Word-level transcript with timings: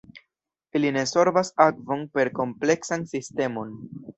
Ili 0.79 0.91
ne 0.95 1.03
sorbas 1.11 1.53
akvon 1.67 2.03
per 2.17 2.33
kompleksan 2.41 3.07
sistemon. 3.13 3.79